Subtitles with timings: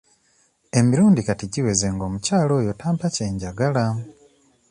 [0.79, 3.85] Emirundi kati giweze ng'omukyala oyo tampa kye njagala.